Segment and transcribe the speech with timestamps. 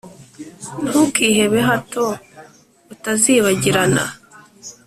[0.87, 2.05] ntukiheze, hato
[2.93, 4.03] utazibagirana